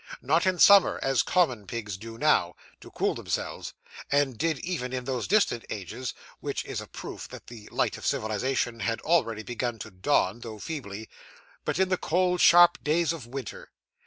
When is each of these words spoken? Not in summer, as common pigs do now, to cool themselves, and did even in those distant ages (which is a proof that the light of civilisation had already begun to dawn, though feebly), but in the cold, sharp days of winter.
Not 0.23 0.47
in 0.47 0.57
summer, 0.57 0.99
as 1.03 1.21
common 1.21 1.67
pigs 1.67 1.95
do 1.95 2.17
now, 2.17 2.55
to 2.79 2.89
cool 2.89 3.13
themselves, 3.13 3.75
and 4.11 4.35
did 4.35 4.57
even 4.65 4.93
in 4.93 5.03
those 5.03 5.27
distant 5.27 5.63
ages 5.69 6.15
(which 6.39 6.65
is 6.65 6.81
a 6.81 6.87
proof 6.87 7.27
that 7.27 7.45
the 7.45 7.69
light 7.71 7.99
of 7.99 8.07
civilisation 8.07 8.79
had 8.79 8.99
already 9.01 9.43
begun 9.43 9.77
to 9.77 9.91
dawn, 9.91 10.39
though 10.39 10.57
feebly), 10.57 11.07
but 11.65 11.77
in 11.77 11.89
the 11.89 11.97
cold, 11.97 12.41
sharp 12.41 12.83
days 12.83 13.13
of 13.13 13.27
winter. 13.27 13.69